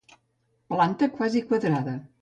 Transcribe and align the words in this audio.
Planta 0.73 1.11
quasi 1.19 1.45
quadrada. 1.53 1.99